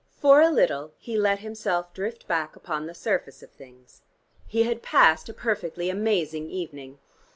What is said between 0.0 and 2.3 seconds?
For a little he let himself drift